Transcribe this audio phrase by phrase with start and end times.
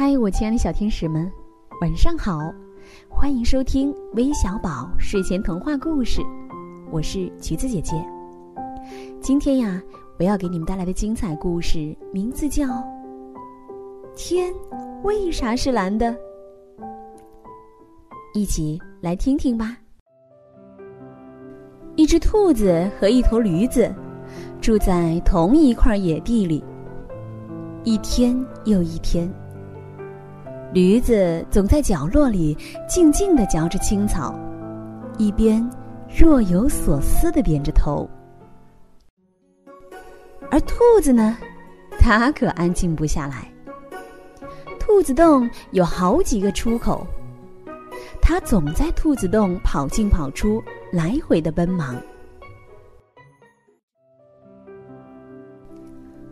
[0.00, 1.28] 嗨，我亲爱的小天使们，
[1.80, 2.38] 晚上好！
[3.08, 6.22] 欢迎收听微小宝睡前童话故事，
[6.92, 7.96] 我是橘子姐姐。
[9.20, 9.82] 今天呀，
[10.16, 12.64] 我要给你们带来的精彩故事名字叫
[14.14, 14.54] 《天
[15.02, 16.06] 为啥是蓝的》，
[18.34, 19.76] 一起来听听吧。
[21.96, 23.92] 一只兔子和一头驴子
[24.60, 26.62] 住在同一块野地里，
[27.82, 29.28] 一天又一天。
[30.72, 34.38] 驴子总在角落里静静地嚼着青草，
[35.16, 35.66] 一边
[36.14, 38.08] 若有所思地点着头。
[40.50, 41.38] 而兔子呢，
[41.98, 43.50] 它可安静不下来。
[44.78, 47.06] 兔子洞有好几个出口，
[48.20, 51.96] 它总在兔子洞跑进跑出，来回的奔忙。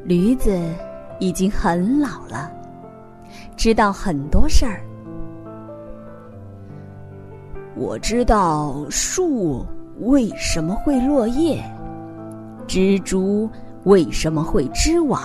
[0.05, 0.61] 驴子
[1.21, 2.53] 已经很老了。
[3.57, 4.81] 知道很多事儿。
[7.75, 9.67] 我知道树
[10.01, 11.63] 为什么会落叶，
[12.67, 13.49] 蜘蛛
[13.85, 15.21] 为什么会织网，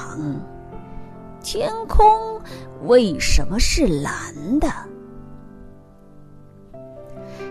[1.41, 2.05] 天空
[2.83, 4.13] 为什么是蓝
[4.59, 4.67] 的。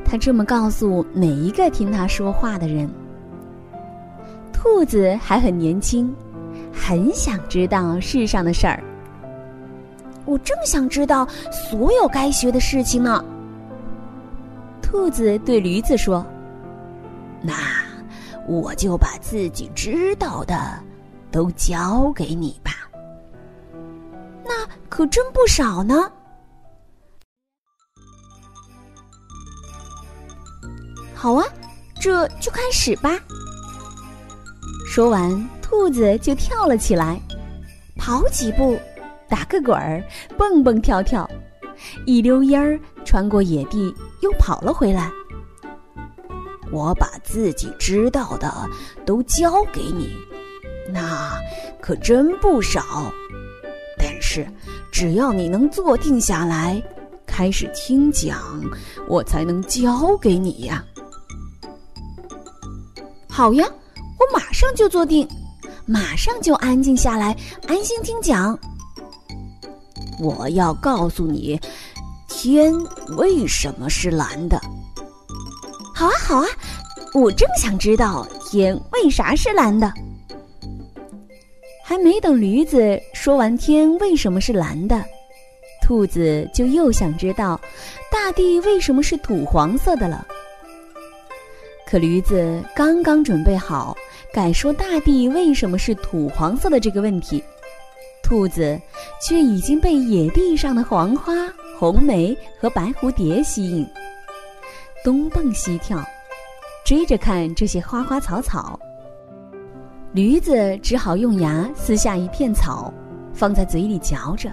[0.04, 2.88] 他这么告诉每一个听他说话的人。
[4.52, 6.14] 兔子还很年轻，
[6.70, 8.82] 很想知道世上的事儿。
[10.30, 13.24] 我正想知道所有该学的事情呢。
[14.80, 16.24] 兔子对驴子说
[17.42, 17.52] ：“那
[18.46, 20.78] 我就把自己知道的
[21.32, 22.70] 都教给你吧。
[24.44, 24.52] 那
[24.88, 26.08] 可真不少呢。”
[31.12, 31.44] 好啊，
[32.00, 33.18] 这就开始吧。
[34.86, 37.20] 说完，兔子就跳了起来，
[37.96, 38.78] 跑几步。
[39.30, 40.04] 打个滚儿，
[40.36, 41.28] 蹦蹦跳跳，
[42.04, 45.10] 一溜烟儿穿过野地，又跑了回来。
[46.72, 48.52] 我把自己知道的
[49.06, 50.10] 都教给你，
[50.92, 51.38] 那
[51.80, 53.12] 可真不少。
[53.98, 54.46] 但是，
[54.90, 56.82] 只要你能坐定下来，
[57.26, 58.38] 开始听讲，
[59.08, 60.84] 我才能教给你呀。
[63.28, 63.66] 好呀，
[64.18, 65.26] 我马上就坐定，
[65.86, 67.36] 马上就安静下来，
[67.66, 68.58] 安心听讲。
[70.20, 71.58] 我要告诉你，
[72.28, 72.74] 天
[73.16, 74.60] 为什么是蓝的？
[75.94, 76.46] 好啊，好啊，
[77.14, 79.92] 我正想知道天为啥是蓝的。
[81.82, 85.02] 还没等驴子说完天为什么是蓝的，
[85.82, 87.60] 兔子就又想知道
[88.12, 90.26] 大地为什么是土黄色的了。
[91.86, 93.96] 可驴子刚刚准备好
[94.32, 97.42] 改说大地为什么是土黄色的这个问题。
[98.30, 98.80] 兔子
[99.20, 101.32] 却已经被野地上的黄花、
[101.76, 103.84] 红梅和白蝴蝶吸引，
[105.04, 106.00] 东蹦西跳，
[106.84, 108.78] 追着看这些花花草草。
[110.12, 112.94] 驴子只好用牙撕下一片草，
[113.34, 114.48] 放在嘴里嚼着，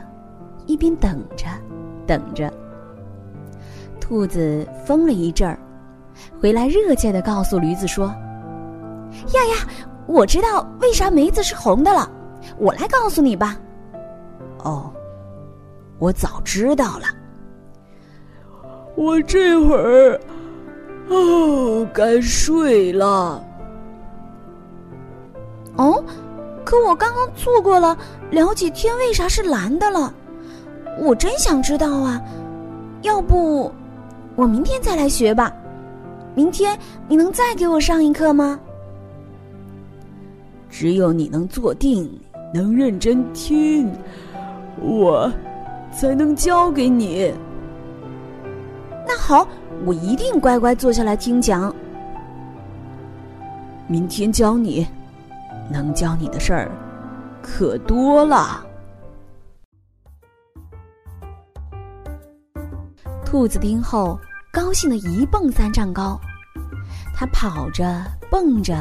[0.65, 1.45] 一边等着，
[2.07, 2.51] 等着。
[3.99, 5.59] 兔子疯了一阵儿，
[6.41, 8.07] 回来热切的告诉驴子说
[9.35, 9.67] ：“呀呀，
[10.07, 12.09] 我知道为啥梅子是红的了，
[12.57, 13.55] 我来告诉你吧。”
[14.67, 14.91] 哦，
[15.97, 17.05] 我早知道了。
[18.95, 20.19] 我这会儿
[21.07, 23.41] 哦该睡了。
[25.77, 26.03] 哦，
[26.65, 27.97] 可我刚刚错过了
[28.29, 30.13] 了解天为啥是蓝的了，
[30.99, 32.21] 我真想知道啊！
[33.03, 33.71] 要不
[34.35, 35.53] 我明天再来学吧？
[36.35, 36.77] 明天
[37.07, 38.59] 你能再给我上一课吗？
[40.69, 42.19] 只有你能坐定，
[42.53, 43.89] 能认真听。
[44.79, 45.31] 我
[45.91, 47.33] 才能教给你。
[49.05, 49.47] 那好，
[49.85, 51.73] 我一定乖乖坐下来听讲。
[53.87, 54.85] 明天教你，
[55.71, 56.71] 能教你的事儿
[57.41, 58.65] 可多了。
[63.23, 64.19] 兔子听后，
[64.51, 66.19] 高兴的一蹦三丈高，
[67.15, 68.75] 它跑着、蹦着，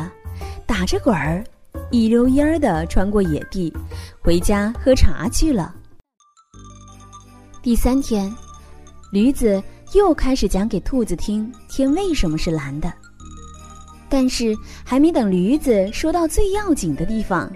[0.66, 1.44] 打着滚儿，
[1.90, 3.72] 一溜烟儿的穿过野地，
[4.22, 5.75] 回家喝茶去了。
[7.66, 8.32] 第三天，
[9.10, 9.60] 驴子
[9.92, 12.92] 又开始讲给兔子听天为什么是蓝的。
[14.08, 17.52] 但是还没等驴子说到最要紧的地方，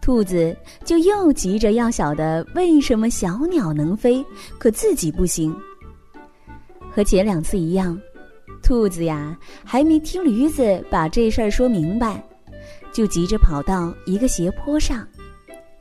[0.00, 4.24] 兔子就又急着要晓得为什么小鸟能飞，
[4.58, 5.54] 可自己不行。
[6.90, 8.00] 和前两次一样，
[8.62, 12.26] 兔子呀还没听驴子把这事儿说明白，
[12.94, 15.06] 就急着跑到一个斜坡上，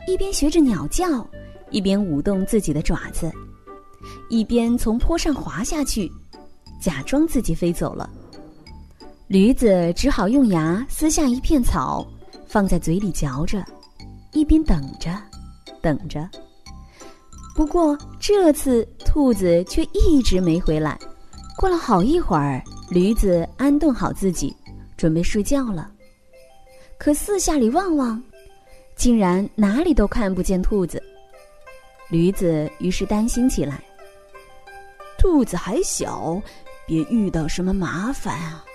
[0.05, 1.25] 一边学着鸟叫，
[1.69, 3.31] 一边舞动自己的爪子。
[4.29, 6.11] 一边从坡上滑下去，
[6.81, 8.09] 假装自己飞走了。
[9.27, 12.07] 驴子只好用牙撕下一片草，
[12.47, 13.63] 放在嘴里嚼着，
[14.31, 15.11] 一边等着，
[15.81, 16.27] 等着。
[17.55, 20.97] 不过这次兔子却一直没回来。
[21.57, 24.55] 过了好一会儿，驴子安顿好自己，
[24.95, 25.91] 准备睡觉了。
[26.97, 28.21] 可四下里望望，
[28.95, 31.03] 竟然哪里都看不见兔子。
[32.09, 33.83] 驴子于是担心起来：
[35.19, 36.41] 兔子还小，
[36.87, 38.65] 别遇到什么麻烦啊！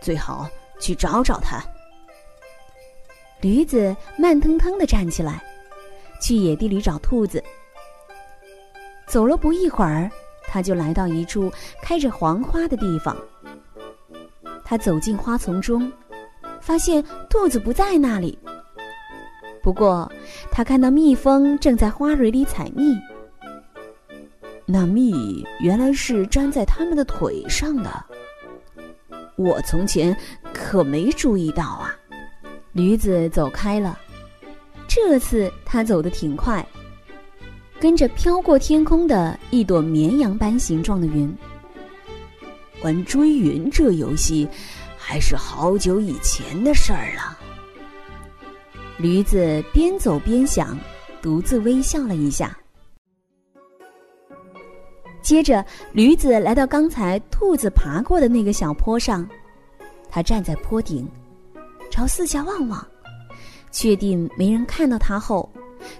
[0.00, 0.48] 最好
[0.80, 1.62] 去找找它。
[3.42, 5.40] 驴子慢腾腾的站起来，
[6.20, 7.44] 去野地里找兔子。
[9.06, 10.10] 走了不一会儿，
[10.48, 11.52] 他就来到一处
[11.82, 13.14] 开着黄花的地方。
[14.64, 15.92] 他走进花丛中，
[16.60, 18.38] 发现兔子不在那里。
[19.62, 20.10] 不过，
[20.50, 22.96] 他看到蜜蜂正在花蕊里采蜜。
[24.70, 28.04] 那蜜原来是粘在它们的腿上的。
[29.36, 30.14] 我从前
[30.52, 31.96] 可没注意到啊。
[32.72, 33.98] 驴子走开了，
[34.86, 36.64] 这次他走得挺快，
[37.80, 41.34] 跟着飘过天空的一朵绵羊般形状的云。
[42.82, 44.46] 玩追云这游戏，
[44.98, 47.38] 还是好久以前的事儿了。
[48.98, 50.78] 驴子边走边想，
[51.22, 52.56] 独自微笑了一下。
[55.28, 59.28] 接着，驴子来到刚才兔子爬过的那个小坡上，
[60.08, 61.06] 它站在坡顶，
[61.90, 62.82] 朝四下望望，
[63.70, 65.46] 确定没人看到它后，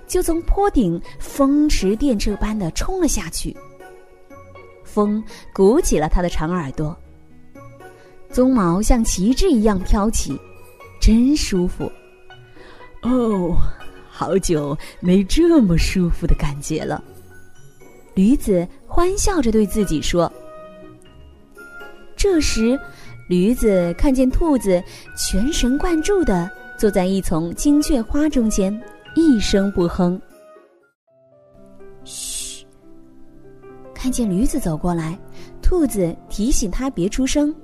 [0.06, 3.54] 就从坡顶风驰电掣般的冲了下去。
[4.82, 5.22] 风
[5.52, 6.96] 鼓起了它的长耳朵，
[8.32, 10.40] 鬃毛像旗帜一样飘起，
[11.02, 11.84] 真舒服。
[13.02, 13.54] 哦，
[14.08, 17.04] 好久没这么舒服的感觉了。
[18.18, 20.30] 驴子欢笑着对自己说。
[22.16, 22.76] 这时，
[23.28, 24.82] 驴子看见兔子
[25.16, 28.76] 全神贯注的坐在一丛金雀花中间，
[29.14, 30.20] 一声不哼。
[32.02, 32.66] 嘘！
[33.94, 35.16] 看见驴子走过来，
[35.62, 37.54] 兔子提醒他别出声。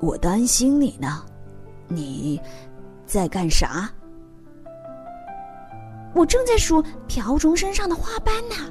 [0.00, 1.24] 我担心你呢，
[1.88, 2.38] 你。
[3.06, 3.90] 在干啥？
[6.14, 8.70] 我正在数瓢虫身上的花斑呢。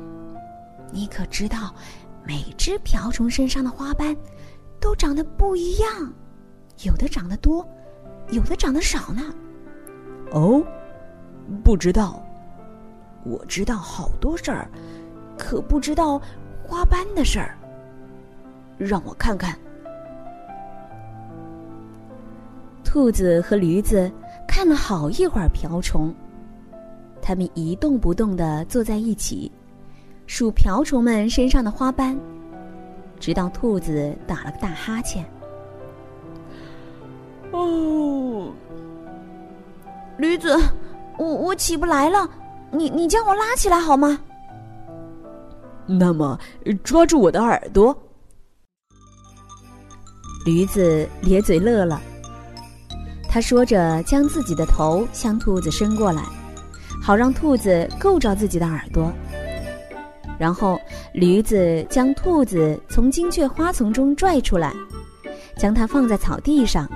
[0.92, 1.74] 你可知道，
[2.26, 4.16] 每只瓢虫身上的花斑
[4.80, 5.90] 都长得不一样，
[6.84, 7.68] 有的长得多，
[8.32, 9.34] 有的长得少呢。
[10.32, 10.64] 哦，
[11.64, 12.24] 不知道。
[13.24, 14.70] 我知道好多事儿，
[15.38, 16.22] 可不知道
[16.64, 17.58] 花斑的事儿。
[18.78, 19.58] 让我看看。
[22.84, 24.12] 兔子和驴子。
[24.48, 26.12] 看了好一会儿瓢虫，
[27.22, 29.52] 它们一动不动的坐在一起，
[30.28, 32.20] 数瓢虫们身上的花斑，
[33.20, 35.26] 直到兔子打了个大哈欠。
[37.52, 38.54] 哦，
[40.18, 40.56] 驴子，
[41.18, 42.30] 我我起不来了，
[42.72, 44.20] 你你将我拉起来好吗？
[45.88, 46.38] 那么
[46.84, 47.98] 抓住我的耳朵。
[50.46, 52.02] 驴子咧嘴乐了。
[53.30, 56.22] 他说着，将自己的头向兔子伸过来，
[57.02, 59.12] 好让兔子够着自己的耳朵。
[60.38, 60.80] 然后，
[61.14, 64.74] 驴子将兔子从金雀花丛中拽出来，
[65.58, 66.88] 将它放在草地上。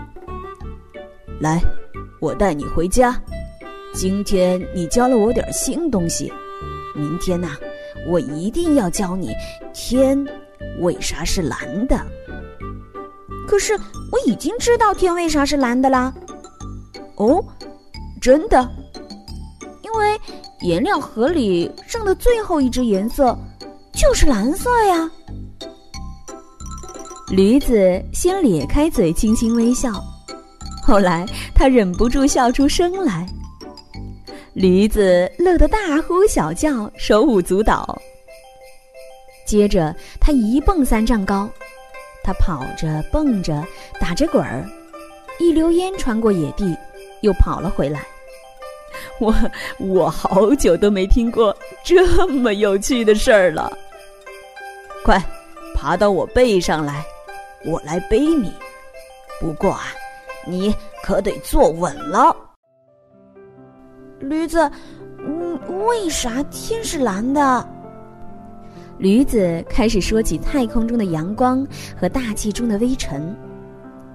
[1.40, 1.60] 来，
[2.20, 3.20] 我带你回家。
[3.94, 6.32] 今天你教了我点新东西，
[6.96, 7.58] 明天呐，
[8.08, 9.32] 我一定要教你
[9.74, 10.24] 天
[10.80, 12.00] 为啥是蓝的。
[13.48, 13.74] 可是
[14.12, 16.14] 我已经知道天为啥是蓝的啦。
[17.16, 17.44] 哦，
[18.22, 18.70] 真的？
[20.62, 23.38] 颜料盒里剩的最后一支颜色
[23.94, 25.10] 就是蓝色呀。
[27.30, 29.92] 驴子先咧开嘴，轻轻微笑，
[30.84, 31.26] 后来
[31.56, 33.26] 他忍不住笑出声来。
[34.54, 37.98] 驴子乐得大呼小叫，手舞足蹈。
[39.48, 41.50] 接着他一蹦三丈高，
[42.24, 43.66] 他跑着蹦着，
[44.00, 44.66] 打着滚儿，
[45.40, 46.78] 一溜烟穿过野地。
[47.22, 48.04] 又跑了回来，
[49.24, 49.32] 我
[49.78, 53.72] 我好久都没听过这么有趣的事儿了。
[55.06, 55.24] 快，
[55.76, 57.06] 爬到我背上来，
[57.64, 58.52] 我来背你。
[59.40, 59.84] 不过啊，
[60.48, 60.74] 你
[61.04, 62.36] 可得坐稳了。
[64.20, 64.72] 驴子，
[65.20, 67.70] 嗯，为啥天是蓝的？
[68.98, 73.36] 驴子开始说起太空中的阳光和大气中的微尘。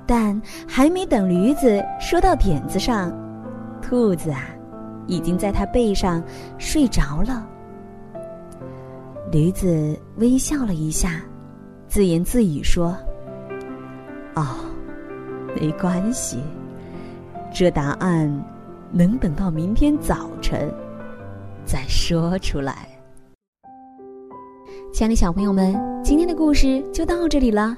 [0.05, 3.13] 但还没等驴子说到点子上，
[3.81, 4.49] 兔子啊，
[5.07, 6.23] 已经在他背上
[6.59, 7.47] 睡着了。
[9.33, 11.21] 驴子微笑了一下，
[11.89, 12.97] 自言自语说
[14.37, 14.47] ：“哦，
[15.61, 16.39] 没关系，
[17.53, 18.45] 这答案
[18.93, 20.73] 能等到明天早晨
[21.65, 22.89] 再说出来。”
[24.93, 27.77] 亲爱的小朋友们，今天的故事就到这里了。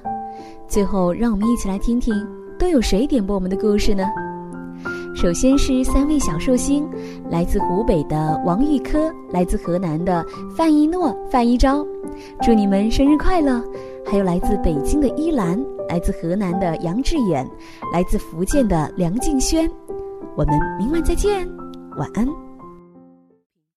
[0.68, 2.14] 最后，让我们一起来听听
[2.58, 4.04] 都有谁点播我们的故事呢？
[5.20, 6.88] 首先是三位小寿星，
[7.28, 10.24] 来自湖北的王玉科，来自河南的
[10.56, 11.84] 范一诺、范一昭，
[12.40, 13.60] 祝你们生日快乐！
[14.06, 17.44] 还有来自北京的依兰，来自河南的杨志远，
[17.92, 19.68] 来自福建的梁静轩，
[20.36, 21.44] 我们明晚再见，
[21.96, 22.47] 晚安。